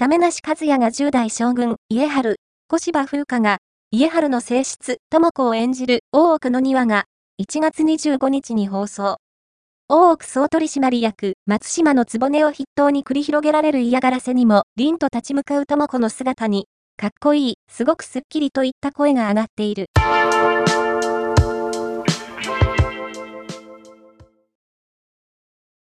[0.00, 2.36] 亀梨和也が10代将軍、家春、
[2.68, 3.58] 小芝風花が、
[3.90, 7.04] 家春の性質、智子を演じる大奥の庭が、
[7.38, 9.18] 1月25日に放送。
[9.90, 16.64] 大奥総取締役、松島の局を筆頭に繰り広げられる嫌がらせにも、凛と立ち向かう智子の姿に、
[16.96, 19.84] かっこいい、すごくスッキリといった声が上がっている。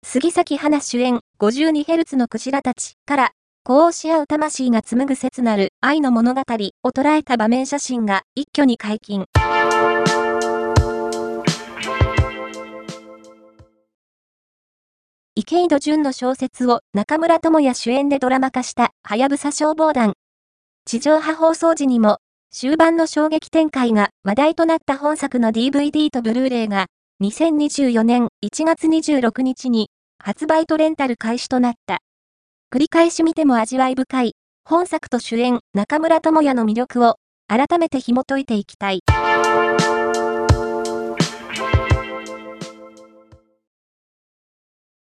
[0.05, 3.33] 杉咲花主演 52Hz のクジラたちから
[3.69, 6.45] 呼応し合う魂が紡ぐ切なる愛の物語を
[6.91, 9.25] 捉えた場面写真が一挙に解禁。
[15.35, 20.13] 池井戸潤の小説を中村智也主演でドラマ化したはやぶさ消防団。
[20.85, 22.19] 地上波放送時にも
[22.53, 26.87] 終盤の衝撃展開が話題となった本作の DVD とブルーレイが
[27.21, 29.91] 2024年1月26日に
[30.23, 31.99] 発売とレンタル開始となった。
[32.77, 37.15] 繰り返し見ても味わい深い、本作と主演、中村智也の魅力を、
[37.49, 39.01] 改めて紐解いていきたい。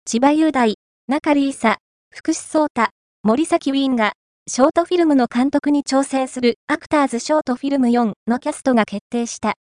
[0.06, 0.76] 千葉雄大、
[1.08, 1.78] 中里依紗、
[2.12, 2.92] 福士蒼太、
[3.24, 4.14] 森崎ウィーンが、
[4.48, 9.56] ショートフィルムの監督に挑戦するアクターズショートフィルム4のキャストが決定した。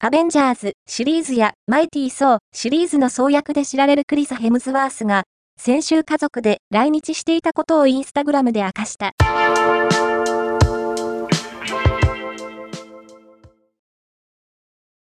[0.00, 5.24] アベンジャーズシリーズやマイティー・ソーシリーズのソー役で知られるクリス・ヘムズワースが、
[5.60, 9.10] 先週家族で来日していたことをインスタグラムで明かした。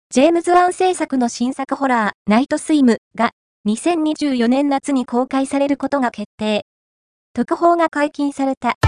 [0.09, 3.33] ジェームズ・ワン制作の新作ホラー、ナイトスイムが
[3.69, 6.63] 2024年夏に公開されることが決定。
[7.35, 8.79] 特報が解禁された。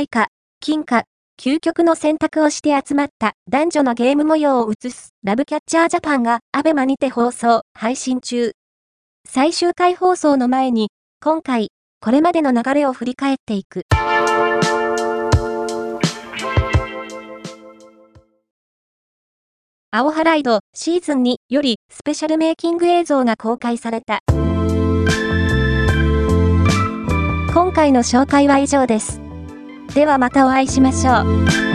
[0.00, 0.28] 愛花、
[0.60, 1.04] 金貨、
[1.38, 8.52] 究極の選択をして集まった男女のゲーム模様を映すラブキャッチャージャパンがアベマにて放送、配信中。
[9.28, 10.88] 最終回放送の前に、
[11.22, 11.68] 今回、
[12.00, 13.82] これまでの流れを振り返っていく。
[19.90, 24.20] 青ハライドシーズン2よりスペシャルメイキング映像が公開された。
[27.52, 29.19] 今回の紹介は以上です。
[29.94, 31.69] ではまたお会いしましょう。